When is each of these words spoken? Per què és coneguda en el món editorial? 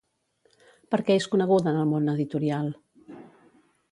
Per 0.93 0.99
què 1.09 1.17
és 1.19 1.27
coneguda 1.33 1.73
en 1.73 1.77
el 1.83 1.93
món 1.93 2.09
editorial? 2.15 2.75